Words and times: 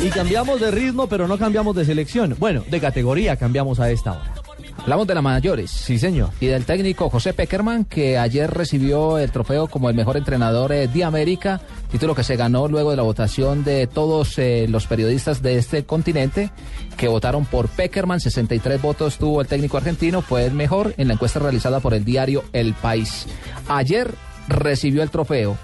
Y 0.00 0.10
cambiamos 0.10 0.60
de 0.60 0.70
ritmo, 0.70 1.08
pero 1.08 1.26
no 1.26 1.36
cambiamos 1.38 1.74
de 1.74 1.84
selección. 1.84 2.36
Bueno, 2.38 2.62
de 2.70 2.80
categoría 2.80 3.36
cambiamos 3.36 3.80
a 3.80 3.90
esta 3.90 4.12
hora. 4.12 4.34
Hablamos 4.78 5.08
de 5.08 5.14
las 5.14 5.22
mayores. 5.24 5.70
Sí, 5.72 5.98
señor. 5.98 6.30
Y 6.40 6.46
del 6.46 6.64
técnico 6.64 7.10
José 7.10 7.34
Peckerman, 7.34 7.84
que 7.84 8.16
ayer 8.16 8.48
recibió 8.48 9.18
el 9.18 9.32
trofeo 9.32 9.66
como 9.66 9.90
el 9.90 9.96
mejor 9.96 10.16
entrenador 10.16 10.72
eh, 10.72 10.86
de 10.86 11.04
América, 11.04 11.60
título 11.90 12.14
que 12.14 12.22
se 12.22 12.36
ganó 12.36 12.68
luego 12.68 12.92
de 12.92 12.96
la 12.96 13.02
votación 13.02 13.64
de 13.64 13.88
todos 13.88 14.38
eh, 14.38 14.66
los 14.68 14.86
periodistas 14.86 15.42
de 15.42 15.58
este 15.58 15.84
continente 15.84 16.50
que 16.96 17.08
votaron 17.08 17.44
por 17.44 17.68
Peckerman. 17.68 18.20
63 18.20 18.80
votos 18.80 19.18
tuvo 19.18 19.40
el 19.40 19.48
técnico 19.48 19.76
argentino, 19.78 20.22
fue 20.22 20.44
el 20.46 20.52
mejor 20.52 20.94
en 20.96 21.08
la 21.08 21.14
encuesta 21.14 21.40
realizada 21.40 21.80
por 21.80 21.92
el 21.92 22.04
diario 22.04 22.44
El 22.52 22.72
País. 22.74 23.26
Ayer 23.68 24.14
recibió 24.46 25.02
el 25.02 25.10
trofeo 25.10 25.58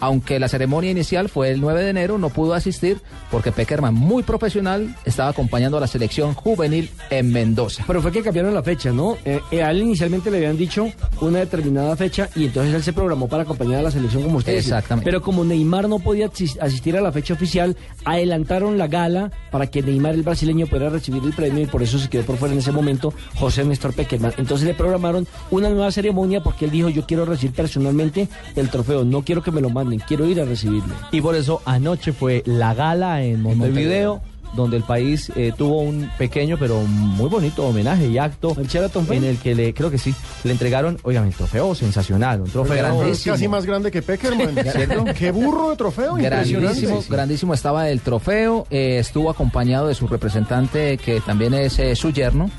aunque 0.00 0.38
la 0.38 0.48
ceremonia 0.48 0.90
inicial 0.90 1.28
fue 1.28 1.50
el 1.50 1.60
9 1.60 1.82
de 1.84 1.90
enero, 1.90 2.18
no 2.18 2.28
pudo 2.30 2.54
asistir 2.54 3.00
porque 3.30 3.52
Peckerman, 3.52 3.94
muy 3.94 4.22
profesional, 4.22 4.94
estaba 5.04 5.30
acompañando 5.30 5.76
a 5.76 5.80
la 5.80 5.86
selección 5.86 6.34
juvenil 6.34 6.90
en 7.10 7.32
Mendoza. 7.32 7.84
Pero 7.86 8.00
fue 8.02 8.12
que 8.12 8.22
cambiaron 8.22 8.54
la 8.54 8.62
fecha, 8.62 8.92
¿no? 8.92 9.16
Eh, 9.24 9.40
a 9.62 9.70
él 9.70 9.82
inicialmente 9.82 10.30
le 10.30 10.38
habían 10.38 10.56
dicho 10.56 10.88
una 11.20 11.40
determinada 11.40 11.96
fecha 11.96 12.28
y 12.36 12.44
entonces 12.46 12.74
él 12.74 12.82
se 12.82 12.92
programó 12.92 13.28
para 13.28 13.42
acompañar 13.44 13.80
a 13.80 13.82
la 13.82 13.90
selección 13.90 14.22
como 14.22 14.38
usted. 14.38 14.54
Exactamente. 14.56 15.04
Pero 15.10 15.22
como 15.22 15.44
Neymar 15.44 15.88
no 15.88 15.98
podía 15.98 16.26
asis- 16.30 16.58
asistir 16.60 16.96
a 16.96 17.00
la 17.00 17.12
fecha 17.12 17.34
oficial, 17.34 17.76
adelantaron 18.04 18.78
la 18.78 18.86
gala 18.86 19.30
para 19.50 19.66
que 19.66 19.82
Neymar, 19.82 20.14
el 20.14 20.22
brasileño, 20.22 20.66
pudiera 20.66 20.90
recibir 20.90 21.22
el 21.24 21.32
premio 21.32 21.62
y 21.64 21.66
por 21.66 21.82
eso 21.82 21.98
se 21.98 22.08
quedó 22.08 22.22
por 22.24 22.36
fuera 22.36 22.52
en 22.54 22.60
ese 22.60 22.72
momento 22.72 23.12
José 23.34 23.64
Néstor 23.64 23.94
Peckerman. 23.94 24.32
Entonces 24.38 24.66
le 24.66 24.74
programaron 24.74 25.26
una 25.50 25.68
nueva 25.68 25.90
ceremonia 25.90 26.42
porque 26.42 26.64
él 26.66 26.70
dijo, 26.70 26.88
yo 26.88 27.04
quiero 27.06 27.24
recibir 27.24 27.54
personalmente 27.54 28.28
el 28.54 28.68
trofeo, 28.70 29.04
no 29.04 29.22
quiero 29.22 29.42
que 29.42 29.50
me 29.50 29.60
lo 29.60 29.70
manden, 29.70 29.85
quiero 30.06 30.26
ir 30.26 30.40
a 30.40 30.44
recibirlo. 30.44 30.94
Y 31.12 31.20
por 31.20 31.34
eso 31.34 31.62
anoche 31.64 32.12
fue 32.12 32.42
la 32.46 32.74
gala 32.74 33.22
en 33.22 33.42
Montevideo, 33.42 34.20
donde 34.56 34.76
el 34.78 34.82
país 34.82 35.30
eh, 35.36 35.52
tuvo 35.56 35.80
un 35.82 36.10
pequeño 36.18 36.56
pero 36.58 36.80
muy 36.82 37.28
bonito 37.28 37.66
homenaje 37.66 38.08
y 38.08 38.18
acto 38.18 38.56
¿El 38.58 38.66
Sheraton 38.66 39.06
fue? 39.06 39.16
en 39.16 39.24
el 39.24 39.38
que 39.38 39.54
le 39.54 39.72
creo 39.74 39.90
que 39.90 39.98
sí 39.98 40.14
le 40.44 40.52
entregaron, 40.52 40.98
oigan, 41.02 41.26
el 41.26 41.34
trofeo 41.34 41.74
sensacional, 41.74 42.40
un 42.40 42.50
trofeo 42.50 42.76
Grandísimo. 42.76 43.12
Es 43.12 43.24
casi 43.24 43.48
más 43.48 43.66
grande 43.66 43.90
que 43.90 44.02
Peckerman. 44.02 44.54
¿Cierto? 44.72 45.04
Qué 45.16 45.30
burro 45.30 45.70
de 45.70 45.76
trofeo, 45.76 46.18
impresionante. 46.18 46.60
Grandísimo, 46.60 47.04
grandísimo 47.08 47.54
estaba 47.54 47.88
el 47.90 48.00
trofeo, 48.00 48.66
eh, 48.70 48.98
estuvo 48.98 49.30
acompañado 49.30 49.88
de 49.88 49.94
su 49.94 50.06
representante 50.08 50.96
que 50.98 51.20
también 51.20 51.54
es 51.54 51.78
eh, 51.78 51.94
su 51.94 52.10
yerno, 52.10 52.50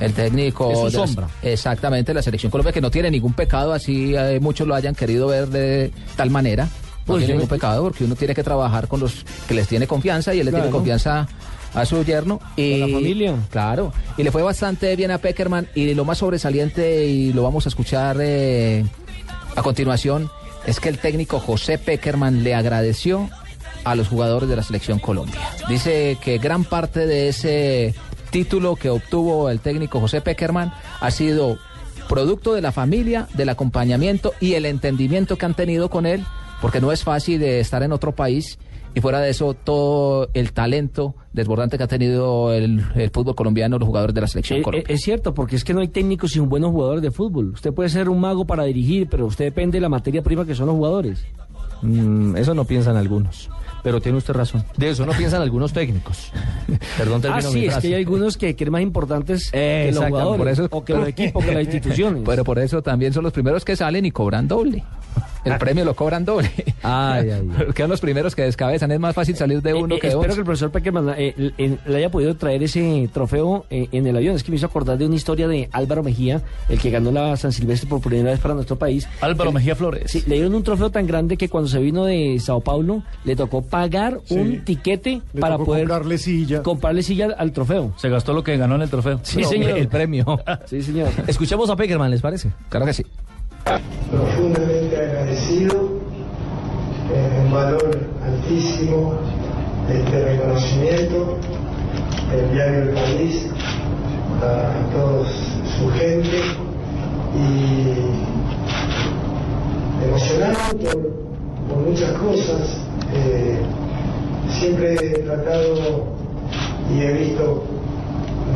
el 0.00 0.12
técnico. 0.12 0.70
Es 0.86 0.92
su 0.92 1.06
de 1.06 1.20
la- 1.20 1.28
exactamente, 1.42 2.14
la 2.14 2.22
selección 2.22 2.50
Colombia 2.50 2.72
que 2.72 2.80
no 2.80 2.90
tiene 2.90 3.10
ningún 3.10 3.32
pecado, 3.32 3.72
así 3.72 4.14
eh, 4.14 4.38
muchos 4.40 4.66
lo 4.68 4.74
hayan 4.74 4.94
querido 4.94 5.26
ver 5.28 5.48
de 5.48 5.90
tal 6.16 6.30
manera. 6.30 6.68
No 7.08 7.18
tiene 7.18 7.28
yo- 7.28 7.34
ningún 7.34 7.48
pecado 7.48 7.82
porque 7.84 8.04
uno 8.04 8.14
tiene 8.16 8.34
que 8.34 8.42
trabajar 8.44 8.86
con 8.88 9.00
los 9.00 9.24
que 9.46 9.54
les 9.54 9.66
tiene 9.68 9.86
confianza 9.86 10.34
y 10.34 10.40
él 10.40 10.46
le 10.46 10.52
tiene 10.52 10.70
confianza 10.70 11.26
a 11.74 11.84
su 11.84 12.02
yerno 12.04 12.40
y 12.56 12.80
Con 12.80 12.90
la 12.90 12.96
familia. 12.98 13.34
claro 13.50 13.92
y 14.16 14.22
le 14.22 14.30
fue 14.32 14.42
bastante 14.42 14.94
bien 14.96 15.10
a 15.10 15.18
Peckerman 15.18 15.68
y 15.74 15.92
lo 15.94 16.04
más 16.04 16.18
sobresaliente 16.18 17.06
y 17.06 17.32
lo 17.32 17.42
vamos 17.42 17.66
a 17.66 17.68
escuchar 17.68 18.16
eh, 18.20 18.84
a 19.56 19.62
continuación 19.62 20.30
es 20.66 20.80
que 20.80 20.88
el 20.88 20.98
técnico 20.98 21.40
José 21.40 21.78
Peckerman 21.78 22.42
le 22.42 22.54
agradeció 22.54 23.28
a 23.84 23.94
los 23.94 24.08
jugadores 24.08 24.48
de 24.48 24.56
la 24.56 24.62
selección 24.62 24.98
Colombia. 24.98 25.40
Dice 25.68 26.18
que 26.22 26.38
gran 26.38 26.64
parte 26.64 27.06
de 27.06 27.28
ese 27.28 27.94
título 28.30 28.76
que 28.76 28.90
obtuvo 28.90 29.48
el 29.50 29.60
técnico 29.60 30.00
José 30.00 30.20
Peckerman 30.20 30.72
ha 31.00 31.10
sido 31.10 31.58
producto 32.08 32.54
de 32.54 32.60
la 32.60 32.72
familia, 32.72 33.28
del 33.34 33.48
acompañamiento 33.50 34.32
y 34.40 34.54
el 34.54 34.66
entendimiento 34.66 35.36
que 35.38 35.46
han 35.46 35.54
tenido 35.54 35.88
con 35.90 36.06
él, 36.06 36.24
porque 36.60 36.80
no 36.80 36.92
es 36.92 37.04
fácil 37.04 37.38
de 37.40 37.60
estar 37.60 37.82
en 37.82 37.92
otro 37.92 38.12
país 38.14 38.58
y 38.94 39.00
fuera 39.00 39.20
de 39.20 39.30
eso 39.30 39.54
todo 39.54 40.28
el 40.34 40.52
talento 40.52 41.14
desbordante 41.32 41.76
que 41.78 41.84
ha 41.84 41.88
tenido 41.88 42.52
el, 42.52 42.82
el 42.96 43.10
fútbol 43.10 43.34
colombiano, 43.36 43.78
los 43.78 43.86
jugadores 43.86 44.14
de 44.14 44.20
la 44.22 44.26
selección 44.26 44.58
Eh, 44.60 44.62
Colombia. 44.62 44.86
eh, 44.88 44.94
es 44.94 45.02
cierto, 45.02 45.34
porque 45.34 45.56
es 45.56 45.62
que 45.62 45.74
no 45.74 45.80
hay 45.80 45.88
técnicos 45.88 46.32
sin 46.32 46.48
buenos 46.48 46.70
jugadores 46.72 47.02
de 47.02 47.10
fútbol. 47.10 47.50
Usted 47.52 47.72
puede 47.72 47.90
ser 47.90 48.08
un 48.08 48.18
mago 48.20 48.46
para 48.46 48.64
dirigir, 48.64 49.08
pero 49.08 49.26
usted 49.26 49.44
depende 49.44 49.76
de 49.76 49.82
la 49.82 49.88
materia 49.88 50.22
prima 50.22 50.44
que 50.44 50.54
son 50.54 50.66
los 50.66 50.74
jugadores. 50.76 51.24
Mm, 51.82 52.36
eso 52.36 52.54
no 52.54 52.64
piensan 52.64 52.96
algunos, 52.96 53.48
pero 53.84 54.00
tiene 54.00 54.18
usted 54.18 54.34
razón. 54.34 54.64
De 54.76 54.88
eso 54.90 55.06
no 55.06 55.12
piensan 55.12 55.42
algunos 55.42 55.72
técnicos. 55.72 56.32
Perdón, 56.98 57.18
Ah, 57.18 57.38
termino 57.38 57.50
sí, 57.50 57.58
mi 57.60 57.64
es 57.66 57.72
frase. 57.72 57.88
que 57.88 57.94
hay 57.94 58.00
algunos 58.02 58.36
que 58.36 58.56
creen 58.56 58.72
más 58.72 58.82
importantes 58.82 59.50
Eh, 59.52 59.86
que 59.90 59.94
los 59.94 60.04
jugadores, 60.06 60.38
por 60.38 60.48
eso- 60.48 60.68
o 60.72 60.84
que 60.84 60.94
los 60.94 61.06
equipos, 61.06 61.44
que 61.44 61.54
las 61.54 61.62
instituciones. 61.72 62.22
Pero 62.26 62.42
por 62.42 62.58
eso 62.58 62.82
también 62.82 63.12
son 63.12 63.22
los 63.22 63.32
primeros 63.32 63.64
que 63.64 63.76
salen 63.76 64.04
y 64.06 64.10
cobran 64.10 64.48
doble. 64.48 64.82
El 65.52 65.58
premio 65.58 65.84
lo 65.84 65.94
cobran 65.94 66.24
doble. 66.24 66.50
Ay, 66.82 67.30
ay, 67.30 67.48
ay. 67.58 67.66
Quedan 67.74 67.90
los 67.90 68.00
primeros 68.00 68.34
que 68.34 68.42
descabezan. 68.42 68.90
Es 68.92 69.00
más 69.00 69.14
fácil 69.14 69.36
salir 69.36 69.62
de 69.62 69.70
Eh, 69.70 69.74
uno 69.74 69.94
eh, 69.96 69.98
que 70.00 70.06
de 70.08 70.12
espero 70.14 70.20
otro. 70.20 70.34
que 70.34 70.40
el 70.40 70.44
profesor 70.44 70.70
Peckerman 70.70 71.14
eh, 71.16 71.78
le 71.86 71.96
haya 71.96 72.10
podido 72.10 72.34
traer 72.36 72.62
ese 72.62 73.08
trofeo 73.12 73.66
eh, 73.70 73.88
en 73.92 74.06
el 74.06 74.16
avión. 74.16 74.36
Es 74.36 74.42
que 74.42 74.50
me 74.50 74.56
hizo 74.56 74.66
acordar 74.66 74.98
de 74.98 75.06
una 75.06 75.14
historia 75.16 75.48
de 75.48 75.68
Álvaro 75.72 76.02
Mejía, 76.02 76.42
el 76.68 76.78
que 76.78 76.90
ganó 76.90 77.10
la 77.10 77.36
San 77.36 77.52
Silvestre 77.52 77.88
por 77.88 78.00
primera 78.00 78.30
vez 78.30 78.40
para 78.40 78.54
nuestro 78.54 78.76
país. 78.76 79.06
Álvaro 79.20 79.52
Mejía 79.52 79.74
Flores. 79.76 80.10
Sí, 80.10 80.22
le 80.26 80.36
dieron 80.36 80.54
un 80.54 80.62
trofeo 80.62 80.90
tan 80.90 81.06
grande 81.06 81.36
que 81.36 81.48
cuando 81.48 81.68
se 81.68 81.78
vino 81.78 82.04
de 82.04 82.38
Sao 82.40 82.60
Paulo 82.60 83.02
le 83.24 83.36
tocó 83.36 83.62
pagar 83.62 84.20
Sí. 84.24 84.34
un 84.34 84.64
tiquete 84.64 85.22
Le 85.32 85.40
para 85.40 85.58
poder 85.58 85.82
comprarle 85.88 86.18
silla. 86.18 86.62
comprarle 86.62 87.02
silla 87.02 87.26
al, 87.26 87.34
al 87.38 87.52
trofeo. 87.52 87.92
Se 87.96 88.08
gastó 88.08 88.32
lo 88.32 88.42
que 88.44 88.56
ganó 88.56 88.74
en 88.76 88.82
el 88.82 88.90
trofeo. 88.90 89.20
Sí, 89.22 89.42
No, 89.42 89.48
señor. 89.48 89.70
El 89.78 89.88
premio. 89.88 90.24
Sí, 90.66 90.82
señor. 90.82 91.08
Escuchemos 91.26 91.68
a 91.70 91.76
Peckerman, 91.76 92.10
¿les 92.10 92.20
parece? 92.20 92.50
Claro 92.68 92.86
que 92.86 92.92
sí. 92.92 93.04
profundamente 94.10 94.77
eh, 95.66 97.42
un 97.44 97.52
valor 97.52 97.98
altísimo 98.24 99.14
este 99.88 100.24
reconocimiento 100.24 101.38
del 102.30 102.52
diario 102.52 102.82
El 102.82 102.90
País 102.90 103.46
a 104.42 104.92
todos 104.92 105.28
su 105.78 105.90
gente 105.92 106.42
y 107.34 107.98
emocionado 110.04 110.76
por, 110.78 111.10
por 111.68 111.78
muchas 111.88 112.12
cosas. 112.12 112.80
Eh, 113.14 113.58
siempre 114.60 114.94
he 114.94 115.18
tratado 115.20 116.04
y 116.94 117.00
he 117.00 117.12
visto 117.12 117.64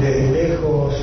desde 0.00 0.30
lejos 0.30 0.94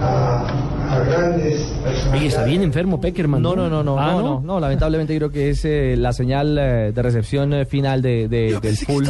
a, 0.00 0.44
a 0.92 0.98
grandes 1.00 1.60
personas. 1.82 2.14
Oye, 2.18 2.26
está 2.26 2.44
bien 2.44 2.62
enfermo 2.62 3.00
Peckerman. 3.00 3.40
No, 3.42 3.54
no, 3.56 3.68
no, 3.68 3.82
no, 3.82 3.98
Ah, 3.98 4.12
no, 4.12 4.22
no, 4.22 4.40
no, 4.40 4.60
lamentablemente 4.60 5.16
creo 5.16 5.30
que 5.30 5.50
es 5.50 5.64
eh, 5.64 5.94
la 5.96 6.12
señal 6.12 6.56
eh, 6.58 6.92
de 6.94 7.02
recepción 7.02 7.52
eh, 7.54 7.64
final 7.66 8.02
de, 8.02 8.28
de- 8.28 8.58
del 8.60 8.76
full. 8.76 9.04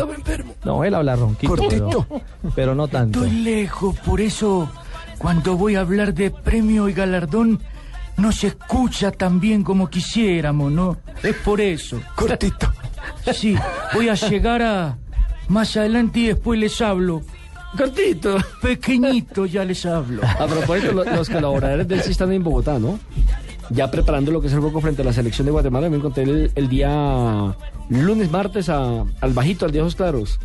No, 0.64 0.84
él 0.84 0.94
habla 0.94 1.16
ronquito, 1.16 1.54
Cortito. 1.56 2.06
Pero, 2.08 2.22
pero 2.54 2.74
no 2.74 2.88
tanto. 2.88 3.24
Estoy 3.24 3.40
lejos, 3.40 3.98
por 4.00 4.20
eso 4.20 4.70
cuando 5.18 5.56
voy 5.56 5.74
a 5.76 5.80
hablar 5.80 6.14
de 6.14 6.30
premio 6.30 6.88
y 6.88 6.92
galardón 6.92 7.60
no 8.16 8.30
se 8.32 8.48
escucha 8.48 9.10
tan 9.10 9.40
bien 9.40 9.62
como 9.62 9.88
quisiéramos, 9.88 10.70
¿no? 10.70 10.96
Es 11.22 11.34
por 11.36 11.60
eso. 11.60 12.00
Cortito. 12.14 12.72
Sí, 13.32 13.56
voy 13.94 14.08
a 14.08 14.14
llegar 14.14 14.62
a 14.62 14.98
más 15.48 15.76
adelante 15.76 16.20
y 16.20 16.26
después 16.28 16.58
les 16.60 16.80
hablo. 16.80 17.22
Cortito. 17.76 18.36
Pequeñito 18.60 19.46
ya 19.46 19.64
les 19.64 19.84
hablo. 19.86 20.22
A 20.38 20.46
propósito, 20.46 20.92
lo- 20.92 21.04
los 21.04 21.28
colaboradores 21.28 21.88
del 21.88 22.02
sí 22.02 22.10
están 22.12 22.32
en 22.32 22.42
Bogotá, 22.42 22.78
¿no? 22.78 22.98
Ya 23.70 23.90
preparando 23.90 24.30
lo 24.32 24.40
que 24.40 24.48
es 24.48 24.52
el 24.52 24.60
juego 24.60 24.80
frente 24.80 25.02
a 25.02 25.04
la 25.04 25.12
selección 25.12 25.46
de 25.46 25.52
Guatemala. 25.52 25.88
Me 25.88 25.96
encontré 25.96 26.24
el, 26.24 26.52
el 26.54 26.68
día 26.68 27.54
lunes, 27.88 28.30
martes 28.30 28.68
a- 28.68 29.04
al 29.20 29.32
bajito, 29.32 29.64
al 29.64 29.72
de 29.72 29.80
Ojos 29.80 29.96
Claros. 29.96 30.38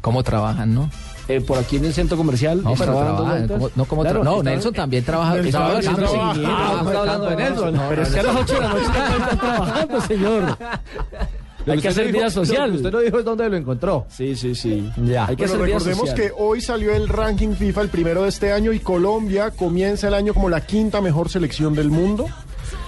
¿Cómo 0.00 0.22
trabajan, 0.22 0.74
no? 0.74 0.88
Eh, 1.28 1.40
por 1.40 1.58
aquí 1.58 1.76
en 1.76 1.84
el 1.84 1.92
centro 1.94 2.16
comercial. 2.16 2.62
No, 2.62 2.74
pero 2.74 2.92
trabajan. 2.92 3.26
vueltas. 3.26 3.58
¿cómo- 3.58 3.70
no, 3.76 3.84
como 3.84 4.02
Claro, 4.02 4.20
tra- 4.20 4.24
no, 4.24 4.30
estaba- 4.38 4.50
Nelson 4.50 4.72
también 4.74 5.04
trabaja. 5.04 5.38
Estaba. 5.38 5.80
Ah, 6.46 6.78
hablando 6.80 7.30
de 7.30 7.36
Nelson. 7.36 7.80
Pero 7.88 8.02
es 8.02 8.08
que 8.10 8.20
a 8.20 8.22
las 8.24 8.36
8 8.36 8.54
de 8.54 8.60
la 8.60 8.68
noche 8.68 8.84
no 8.88 9.16
está 9.24 9.36
trabajando, 9.40 10.00
señor. 10.02 10.58
Hay 11.66 11.80
que 11.80 11.88
hacer 11.88 12.12
vida 12.12 12.30
social. 12.30 12.74
Usted 12.74 12.90
no 12.90 13.00
dijo 13.00 13.18
es 13.18 13.24
dónde 13.24 13.48
lo 13.48 13.56
encontró. 13.56 14.06
Sí, 14.08 14.34
sí, 14.36 14.54
sí. 14.54 14.90
Ya. 15.04 15.26
Hay 15.26 15.36
que 15.36 15.46
Bueno, 15.46 15.54
hacer 15.64 15.66
vida 15.66 15.78
recordemos 15.78 16.08
social. 16.10 16.16
que 16.16 16.32
hoy 16.36 16.60
salió 16.60 16.94
el 16.94 17.08
ranking 17.08 17.54
FIFA, 17.54 17.82
el 17.82 17.88
primero 17.88 18.22
de 18.22 18.28
este 18.28 18.52
año, 18.52 18.72
y 18.72 18.80
Colombia 18.80 19.50
comienza 19.50 20.08
el 20.08 20.14
año 20.14 20.34
como 20.34 20.48
la 20.48 20.64
quinta 20.66 21.00
mejor 21.00 21.28
selección 21.28 21.74
del 21.74 21.90
mundo. 21.90 22.26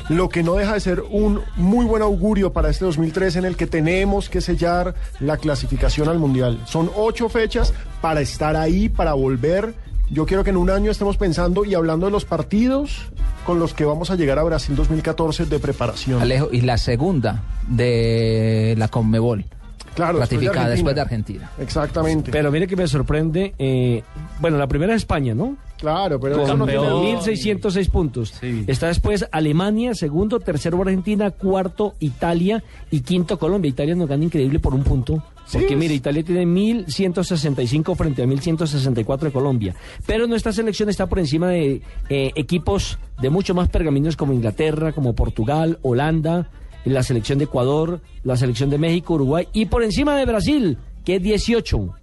Lo 0.08 0.28
que 0.28 0.42
no 0.42 0.56
deja 0.56 0.74
de 0.74 0.80
ser 0.80 1.00
un 1.10 1.40
muy 1.56 1.86
buen 1.86 2.02
augurio 2.02 2.52
para 2.52 2.70
este 2.70 2.84
2003 2.84 3.36
en 3.36 3.44
el 3.44 3.56
que 3.56 3.66
tenemos 3.66 4.28
que 4.28 4.40
sellar 4.40 4.94
la 5.20 5.36
clasificación 5.36 6.08
al 6.08 6.18
Mundial. 6.18 6.60
Son 6.66 6.90
ocho 6.96 7.28
fechas 7.28 7.72
para 8.00 8.20
estar 8.20 8.56
ahí, 8.56 8.88
para 8.88 9.12
volver. 9.14 9.74
Yo 10.12 10.26
quiero 10.26 10.44
que 10.44 10.50
en 10.50 10.58
un 10.58 10.68
año 10.70 10.90
estemos 10.90 11.16
pensando 11.16 11.64
y 11.64 11.74
hablando 11.74 12.06
de 12.06 12.12
los 12.12 12.24
partidos 12.26 12.98
con 13.46 13.58
los 13.58 13.72
que 13.72 13.84
vamos 13.86 14.10
a 14.10 14.14
llegar 14.16 14.38
a 14.38 14.42
Brasil 14.42 14.76
2014 14.76 15.46
de 15.46 15.58
preparación. 15.58 16.20
Alejo, 16.20 16.50
y 16.52 16.60
la 16.60 16.76
segunda 16.76 17.42
de 17.66 18.74
la 18.76 18.88
Conmebol, 18.88 19.46
Claro, 19.94 20.18
después 20.20 20.40
de 20.40 20.46
ratificada 20.46 20.68
después 20.70 20.94
de 20.94 21.00
Argentina. 21.00 21.44
Argentina. 21.46 21.64
Exactamente. 21.64 22.30
Pero 22.30 22.50
mire 22.52 22.66
que 22.66 22.76
me 22.76 22.86
sorprende. 22.86 23.54
eh, 23.58 24.02
bueno, 24.40 24.58
la 24.58 24.66
primera 24.66 24.92
es 24.94 24.98
España, 24.98 25.34
¿no? 25.34 25.56
claro, 25.78 26.20
pero 26.20 26.36
eso 26.40 26.46
Con 26.52 26.60
no 26.60 26.66
tiene- 26.66 26.80
1.606 27.18 27.88
puntos. 27.90 28.32
Sí. 28.40 28.64
Está 28.68 28.86
después 28.86 29.26
Alemania, 29.32 29.94
segundo, 29.96 30.38
tercero 30.38 30.80
Argentina, 30.80 31.32
cuarto 31.32 31.94
Italia 31.98 32.62
y 32.90 33.00
quinto 33.00 33.36
Colombia. 33.38 33.68
Italia 33.70 33.94
nos 33.96 34.08
gana 34.08 34.22
increíble 34.24 34.60
por 34.60 34.74
un 34.74 34.84
punto 34.84 35.24
Porque 35.50 35.68
Sí, 35.68 35.76
mire, 35.76 35.94
Italia 35.94 36.22
tiene 36.22 36.46
1.165 36.46 37.96
frente 37.96 38.22
a 38.22 38.26
1.164 38.26 39.20
de 39.20 39.32
Colombia. 39.32 39.74
Pero 40.06 40.26
nuestra 40.26 40.52
selección 40.52 40.88
está 40.88 41.08
por 41.08 41.18
encima 41.18 41.48
de 41.48 41.82
eh, 42.08 42.30
equipos 42.36 42.98
de 43.20 43.30
mucho 43.30 43.54
más 43.54 43.68
pergaminos 43.68 44.16
como 44.16 44.32
Inglaterra, 44.32 44.92
como 44.92 45.14
Portugal, 45.14 45.78
Holanda, 45.82 46.50
la 46.84 47.02
selección 47.02 47.38
de 47.38 47.44
Ecuador, 47.44 48.00
la 48.24 48.36
selección 48.36 48.70
de 48.70 48.78
México, 48.78 49.14
Uruguay 49.14 49.48
y 49.52 49.66
por 49.66 49.82
encima 49.82 50.16
de 50.16 50.26
Brasil, 50.26 50.78
que 51.04 51.16
es 51.16 51.22
18. 51.22 52.01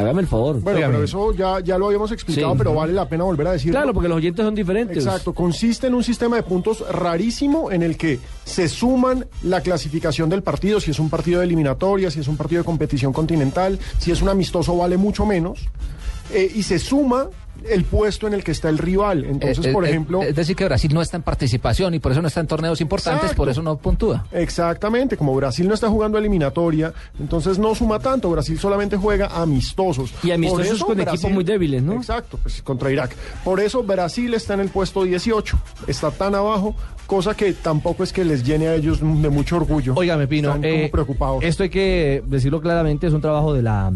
Hágame 0.00 0.20
el 0.22 0.26
favor. 0.26 0.60
Bueno, 0.60 0.80
pero 0.86 1.02
eso 1.04 1.32
ya, 1.34 1.60
ya 1.60 1.78
lo 1.78 1.86
habíamos 1.86 2.10
explicado, 2.12 2.52
Sí. 2.52 2.58
pero 2.58 2.74
vale 2.74 2.92
la 2.92 3.08
pena 3.08 3.24
volver 3.24 3.46
a 3.46 3.52
decirlo. 3.52 3.78
Claro, 3.78 3.92
porque 3.94 4.08
los 4.08 4.16
oyentes 4.18 4.44
son 4.44 4.54
diferentes. 4.54 4.96
Exacto, 5.04 5.32
consiste 5.32 5.86
en 5.86 5.94
un 5.94 6.02
sistema 6.04 6.36
de 6.36 6.42
puntos 6.42 6.84
rarísimo 6.90 7.70
en 7.70 7.82
el 7.82 7.96
que 7.96 8.18
se 8.44 8.68
suman 8.68 9.26
la 9.42 9.60
clasificación 9.60 10.28
del 10.28 10.42
partido, 10.42 10.80
si 10.80 10.90
es 10.90 10.98
un 10.98 11.10
partido 11.10 11.40
de 11.40 11.46
eliminatoria, 11.46 12.10
si 12.10 12.20
es 12.20 12.28
un 12.28 12.36
partido 12.36 12.60
de 12.62 12.64
competición 12.66 13.12
continental, 13.12 13.78
si 13.98 14.10
es 14.10 14.22
un 14.22 14.28
amistoso 14.28 14.76
vale 14.76 14.96
mucho 14.96 15.26
menos, 15.26 15.60
eh, 16.32 16.50
y 16.54 16.62
se 16.62 16.78
suma 16.78 17.28
el 17.68 17.84
puesto 17.84 18.26
en 18.26 18.34
el 18.34 18.44
que 18.44 18.52
está 18.52 18.68
el 18.68 18.78
rival. 18.78 19.24
Entonces, 19.24 19.64
Eh, 19.66 19.72
por 19.72 19.84
eh, 19.84 19.90
ejemplo... 19.90 20.22
Es 20.22 20.34
decir, 20.34 20.56
que 20.56 20.64
Brasil 20.64 20.92
no 20.94 21.02
está 21.02 21.16
en 21.16 21.22
participación 21.22 21.94
y 21.94 21.98
por 21.98 22.12
eso 22.12 22.22
no 22.22 22.28
está 22.28 22.40
en 22.40 22.46
torneos 22.46 22.80
importantes, 22.80 23.22
Exacto. 23.22 23.36
por 23.36 23.48
eso 23.48 23.62
no 23.62 23.76
puntúa. 23.76 24.26
Exactamente, 24.32 25.16
como 25.16 25.34
Brasil 25.34 25.66
no 25.68 25.74
está 25.74 25.88
jugando 25.88 26.18
eliminatoria, 26.18 26.92
entonces 27.18 27.58
no 27.58 27.74
suma 27.74 27.98
tanto, 27.98 28.30
Brasil 28.30 28.58
solamente 28.58 28.96
juega 28.96 29.26
amistosos. 29.28 30.12
Y 30.22 30.30
amistosos 30.30 30.66
eso 30.66 30.86
con 30.86 31.00
equipos 31.00 31.30
muy 31.30 31.44
débiles, 31.44 31.82
¿no? 31.82 31.94
Exacto, 31.94 32.38
pues 32.42 32.62
contra 32.62 32.90
Irak. 32.90 33.14
Por 33.44 33.60
eso 33.60 33.82
Brasil 33.82 34.34
está 34.34 34.54
en 34.54 34.60
el 34.60 34.68
puesto 34.68 35.04
18, 35.04 35.58
está 35.86 36.10
tan 36.10 36.34
abajo, 36.34 36.74
cosa 37.06 37.34
que 37.34 37.52
tampoco 37.52 38.04
es 38.04 38.12
que 38.12 38.24
les 38.24 38.44
llene 38.44 38.68
a 38.68 38.74
ellos 38.74 39.00
de 39.00 39.30
mucho 39.30 39.56
orgullo. 39.56 39.94
Óigame, 39.96 40.26
Pino, 40.28 40.48
Están 40.48 40.62
como 40.62 40.74
eh, 40.74 40.88
preocupados. 40.90 41.44
esto 41.44 41.62
hay 41.64 41.70
que 41.70 42.22
decirlo 42.26 42.60
claramente, 42.60 43.06
es 43.06 43.12
un 43.12 43.20
trabajo 43.20 43.52
de 43.52 43.62
la 43.62 43.90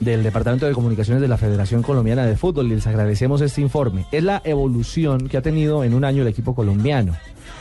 del 0.00 0.22
Departamento 0.22 0.66
de 0.66 0.72
Comunicaciones 0.72 1.20
de 1.20 1.28
la 1.28 1.36
Federación 1.36 1.82
Colombiana 1.82 2.26
de 2.26 2.36
Fútbol 2.36 2.66
y 2.66 2.74
les 2.74 2.86
agradecemos 2.86 3.40
este 3.40 3.60
informe. 3.60 4.06
Es 4.12 4.22
la 4.22 4.40
evolución 4.44 5.28
que 5.28 5.36
ha 5.36 5.42
tenido 5.42 5.84
en 5.84 5.94
un 5.94 6.04
año 6.04 6.22
el 6.22 6.28
equipo 6.28 6.54
colombiano. 6.54 7.14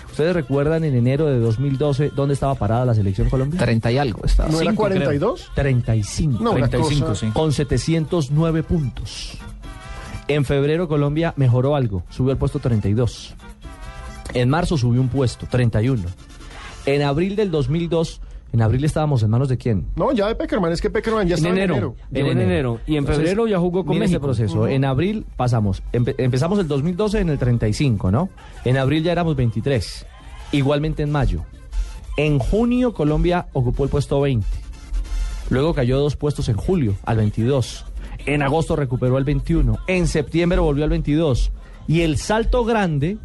¿Ustedes 0.09 0.33
recuerdan 0.33 0.83
en 0.85 0.95
enero 0.95 1.25
de 1.25 1.39
2012 1.39 2.11
dónde 2.15 2.33
estaba 2.35 2.55
parada 2.55 2.85
la 2.85 2.93
selección 2.93 3.29
colombiana? 3.29 3.65
30 3.65 3.91
y 3.91 3.97
algo 3.97 4.21
está. 4.23 4.47
¿No 4.47 4.61
era 4.61 4.71
cinco, 4.71 4.83
creo. 4.85 4.97
42? 4.99 5.51
35. 5.55 6.43
No, 6.43 6.51
una 6.51 6.67
35, 6.69 7.07
cosa- 7.07 7.19
sí. 7.25 7.31
con 7.33 7.51
709 7.51 8.63
puntos. 8.63 9.37
En 10.27 10.45
febrero 10.45 10.87
Colombia 10.87 11.33
mejoró 11.35 11.75
algo, 11.75 12.03
subió 12.09 12.31
al 12.31 12.37
puesto 12.37 12.59
32. 12.59 13.35
En 14.33 14.49
marzo 14.49 14.77
subió 14.77 15.01
un 15.01 15.09
puesto, 15.09 15.45
31. 15.49 16.03
En 16.85 17.01
abril 17.01 17.35
del 17.35 17.51
2002, 17.51 18.21
en 18.53 18.62
abril 18.62 18.83
estábamos 18.86 19.21
en 19.24 19.30
manos 19.30 19.50
de 19.50 19.57
quién? 19.57 19.88
No, 19.95 20.12
ya 20.13 20.27
de 20.27 20.36
Peckerman, 20.36 20.71
es 20.71 20.81
que 20.81 20.89
Peckerman 20.89 21.27
ya 21.27 21.33
En 21.36 21.38
está 21.39 21.50
en 21.50 21.56
enero. 21.57 21.74
enero. 21.74 21.95
Llegó 22.12 22.31
en 22.31 22.39
enero. 22.42 22.80
Y 22.88 22.94
en 22.94 23.00
Entonces, 23.00 23.24
febrero 23.24 23.47
ya 23.47 23.59
jugó 23.59 23.86
con 23.86 24.01
ese 24.01 24.19
proceso. 24.19 24.68
En 24.68 24.86
abril 24.86 25.25
pasamos, 25.36 25.83
empe- 25.92 26.15
empezamos 26.18 26.59
el 26.59 26.68
2012 26.68 27.19
en 27.19 27.30
el 27.30 27.38
35, 27.38 28.12
¿no? 28.12 28.30
En 28.63 28.77
abril 28.77 29.03
ya 29.03 29.12
éramos 29.12 29.36
23. 29.36 30.06
Igualmente 30.51 31.03
en 31.03 31.12
mayo. 31.12 31.44
En 32.18 32.39
junio 32.39 32.94
Colombia 32.94 33.47
ocupó 33.53 33.83
el 33.83 33.89
puesto 33.89 34.21
20. 34.21 34.47
Luego 35.50 35.74
cayó 35.74 36.00
dos 36.00 36.15
puestos 36.15 36.47
en 36.50 36.56
julio, 36.56 36.95
al 37.06 37.18
22. 37.18 37.86
En 38.25 38.42
agosto 38.42 38.75
recuperó 38.75 39.18
al 39.18 39.24
21. 39.25 39.77
En 39.88 40.07
septiembre 40.07 40.59
volvió 40.59 40.83
al 40.86 40.89
22. 40.89 41.51
Y 41.88 42.01
el 42.01 42.18
salto 42.18 42.63
grande 42.65 43.18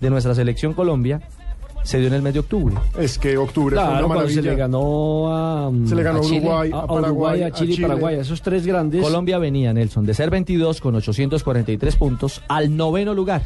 de 0.00 0.10
nuestra 0.10 0.34
selección 0.34 0.72
Colombia 0.74 1.20
se 1.86 1.98
dio 1.98 2.08
en 2.08 2.14
el 2.14 2.22
mes 2.22 2.34
de 2.34 2.40
octubre. 2.40 2.74
Es 2.98 3.16
que 3.16 3.36
octubre 3.38 3.76
fue 3.76 3.84
Claro, 3.84 4.06
una 4.06 4.14
cuando 4.14 4.28
se 4.28 4.36
maravilla. 4.36 4.50
le 4.52 4.56
ganó 4.56 5.34
a, 5.34 5.70
Se 5.86 5.94
le 5.94 6.02
ganó 6.02 6.18
a 6.18 6.22
Chile, 6.22 6.38
Uruguay, 6.40 6.70
a- 6.74 6.86
Paraguay, 6.86 7.02
Uruguay, 7.04 7.42
a 7.44 7.50
Chile 7.52 7.74
y 7.74 7.80
Paraguay. 7.80 8.16
Esos 8.16 8.42
tres 8.42 8.66
grandes. 8.66 9.02
Colombia 9.02 9.38
venía, 9.38 9.72
Nelson, 9.72 10.04
de 10.04 10.12
ser 10.14 10.30
22 10.30 10.80
con 10.80 10.96
843 10.96 11.96
puntos 11.96 12.42
al 12.48 12.76
noveno 12.76 13.14
lugar 13.14 13.42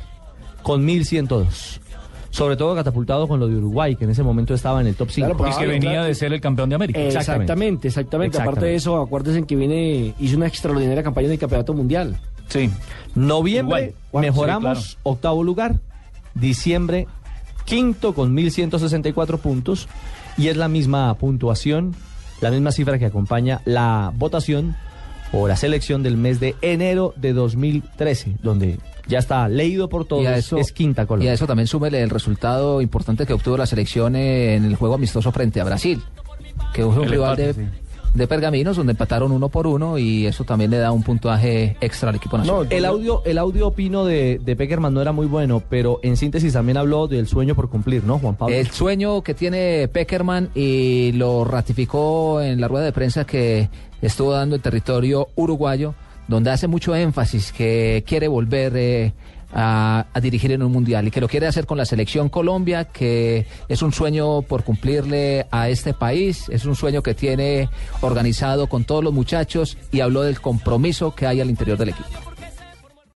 con 0.62 0.84
1102. 0.84 1.80
Sobre 2.30 2.56
todo 2.56 2.74
catapultado 2.76 3.26
con 3.26 3.40
lo 3.40 3.48
de 3.48 3.56
Uruguay, 3.56 3.96
que 3.96 4.04
en 4.04 4.10
ese 4.10 4.22
momento 4.22 4.54
estaba 4.54 4.80
en 4.80 4.86
el 4.86 4.94
top 4.94 5.10
5. 5.10 5.26
Claro, 5.26 5.36
porque 5.36 5.52
Y 5.52 5.58
que 5.58 5.66
venía 5.66 5.90
claro. 5.90 6.06
de 6.06 6.14
ser 6.14 6.32
el 6.32 6.40
campeón 6.40 6.68
de 6.68 6.76
América. 6.76 7.00
Exactamente, 7.00 7.88
exactamente. 7.88 8.36
Aparte 8.36 8.50
Exactamente. 8.50 8.66
de 8.70 8.74
eso, 8.76 8.96
acuérdense 9.02 9.42
que 9.46 9.56
viene, 9.56 10.14
hizo 10.20 10.36
una 10.36 10.46
extraordinaria 10.46 11.02
campaña 11.02 11.26
en 11.26 11.32
el 11.32 11.38
campeonato 11.40 11.74
mundial. 11.74 12.16
Sí. 12.48 12.70
Noviembre 13.16 13.94
Uruguay. 14.12 14.24
mejoramos, 14.30 14.90
Sí, 14.92 14.96
octavo 15.02 15.42
lugar. 15.42 15.80
Diciembre, 16.34 17.08
quinto 17.70 18.14
con 18.14 18.34
1164 18.34 19.38
puntos. 19.38 19.88
Y 20.36 20.48
es 20.48 20.56
la 20.56 20.68
misma 20.68 21.14
puntuación, 21.14 21.94
la 22.40 22.50
misma 22.50 22.72
cifra 22.72 22.98
que 22.98 23.06
acompaña 23.06 23.60
la 23.64 24.12
votación 24.14 24.76
o 25.32 25.46
la 25.46 25.56
selección 25.56 26.02
del 26.02 26.16
mes 26.16 26.40
de 26.40 26.56
enero 26.60 27.14
de 27.16 27.32
2013, 27.32 28.36
donde 28.42 28.78
ya 29.06 29.18
está 29.18 29.48
leído 29.48 29.88
por 29.88 30.04
todos, 30.04 30.22
Y 30.22 30.26
a 30.26 30.36
eso, 30.36 30.56
es 30.58 30.72
quinta 30.72 31.02
y 31.02 31.04
a 31.04 31.06
Colombia. 31.06 31.32
eso 31.32 31.46
también 31.46 31.66
súmele 31.66 32.02
el 32.02 32.10
resultado 32.10 32.80
importante 32.80 33.26
que 33.26 33.32
obtuvo 33.32 33.56
la 33.56 33.66
selección 33.66 34.16
en 34.16 34.64
el 34.64 34.74
juego 34.76 34.94
amistoso 34.94 35.30
frente 35.30 35.60
a 35.60 35.64
Brasil, 35.64 36.02
que 36.72 36.82
fue 36.82 36.96
un 36.96 37.04
El 37.04 37.10
rival 37.10 37.38
empate, 37.38 37.46
de, 37.52 37.54
sí. 37.54 37.70
De 38.14 38.26
pergaminos 38.26 38.76
donde 38.76 38.92
empataron 38.92 39.32
uno 39.32 39.48
por 39.48 39.66
uno 39.66 39.98
y 39.98 40.26
eso 40.26 40.44
también 40.44 40.70
le 40.70 40.78
da 40.78 40.92
un 40.92 41.02
puntaje 41.02 41.76
extra 41.80 42.10
al 42.10 42.16
equipo 42.16 42.38
nacional. 42.38 42.66
No, 42.68 42.76
El 42.76 42.84
audio, 42.84 43.22
el 43.24 43.38
audio 43.38 43.68
opino 43.68 44.04
de, 44.04 44.40
de 44.44 44.56
Peckerman 44.56 44.92
no 44.92 45.00
era 45.00 45.12
muy 45.12 45.26
bueno, 45.26 45.62
pero 45.68 46.00
en 46.02 46.16
síntesis 46.16 46.52
también 46.52 46.76
habló 46.76 47.06
del 47.06 47.26
sueño 47.26 47.54
por 47.54 47.68
cumplir, 47.68 48.04
¿no, 48.04 48.18
Juan 48.18 48.36
Pablo? 48.36 48.54
El 48.54 48.70
sueño 48.70 49.22
que 49.22 49.34
tiene 49.34 49.88
Peckerman 49.88 50.50
y 50.54 51.12
lo 51.12 51.44
ratificó 51.44 52.40
en 52.40 52.60
la 52.60 52.68
rueda 52.68 52.84
de 52.84 52.92
prensa 52.92 53.24
que 53.24 53.68
estuvo 54.02 54.32
dando 54.32 54.56
en 54.56 54.62
territorio 54.62 55.28
uruguayo, 55.36 55.94
donde 56.28 56.50
hace 56.50 56.66
mucho 56.66 56.94
énfasis 56.94 57.52
que 57.52 58.04
quiere 58.06 58.28
volver 58.28 58.72
eh, 58.76 59.12
a, 59.52 60.06
a 60.12 60.20
dirigir 60.20 60.52
en 60.52 60.62
un 60.62 60.72
mundial 60.72 61.08
y 61.08 61.10
que 61.10 61.20
lo 61.20 61.28
quiere 61.28 61.46
hacer 61.46 61.66
con 61.66 61.78
la 61.78 61.84
selección 61.84 62.28
Colombia, 62.28 62.84
que 62.84 63.46
es 63.68 63.82
un 63.82 63.92
sueño 63.92 64.42
por 64.42 64.64
cumplirle 64.64 65.46
a 65.50 65.68
este 65.68 65.94
país, 65.94 66.48
es 66.50 66.64
un 66.64 66.76
sueño 66.76 67.02
que 67.02 67.14
tiene 67.14 67.68
organizado 68.00 68.68
con 68.68 68.84
todos 68.84 69.02
los 69.04 69.12
muchachos 69.12 69.76
y 69.92 70.00
habló 70.00 70.22
del 70.22 70.40
compromiso 70.40 71.14
que 71.14 71.26
hay 71.26 71.40
al 71.40 71.50
interior 71.50 71.78
del 71.78 71.90
equipo. 71.90 72.29